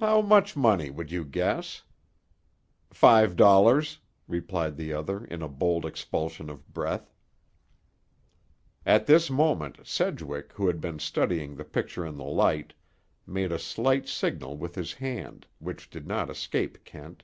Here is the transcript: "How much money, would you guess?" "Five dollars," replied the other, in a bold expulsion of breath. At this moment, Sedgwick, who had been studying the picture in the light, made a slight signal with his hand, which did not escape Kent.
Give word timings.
"How 0.00 0.22
much 0.22 0.56
money, 0.56 0.90
would 0.90 1.12
you 1.12 1.24
guess?" 1.24 1.84
"Five 2.90 3.36
dollars," 3.36 4.00
replied 4.26 4.76
the 4.76 4.92
other, 4.92 5.24
in 5.24 5.40
a 5.40 5.46
bold 5.48 5.86
expulsion 5.86 6.50
of 6.50 6.66
breath. 6.74 7.14
At 8.84 9.06
this 9.06 9.30
moment, 9.30 9.78
Sedgwick, 9.84 10.52
who 10.54 10.66
had 10.66 10.80
been 10.80 10.98
studying 10.98 11.54
the 11.54 11.64
picture 11.64 12.04
in 12.04 12.16
the 12.16 12.24
light, 12.24 12.74
made 13.24 13.52
a 13.52 13.58
slight 13.60 14.08
signal 14.08 14.56
with 14.56 14.74
his 14.74 14.94
hand, 14.94 15.46
which 15.60 15.90
did 15.90 16.08
not 16.08 16.28
escape 16.28 16.84
Kent. 16.84 17.22